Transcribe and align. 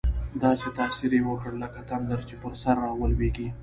داسې 0.43 0.67
تاثیر 0.77 1.11
یې 1.17 1.21
وکړ، 1.29 1.51
لکه 1.63 1.79
تندر 1.89 2.19
چې 2.29 2.35
پر 2.41 2.53
سر 2.61 2.75
راولوېږي. 2.85 3.47